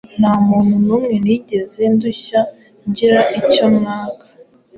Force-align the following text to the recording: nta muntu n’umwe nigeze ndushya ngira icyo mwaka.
nta 0.19 0.33
muntu 0.47 0.73
n’umwe 0.85 1.15
nigeze 1.25 1.81
ndushya 1.93 2.41
ngira 2.87 3.19
icyo 3.39 3.65
mwaka. 3.77 4.25